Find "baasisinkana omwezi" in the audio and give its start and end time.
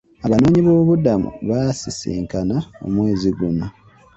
1.49-3.29